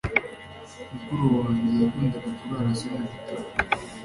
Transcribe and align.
Mukuru 0.97 1.25
wanjye 1.39 1.71
yakundaga 1.81 2.29
kurara 2.37 2.69
asoma 2.73 2.99
ibitabo. 3.07 3.45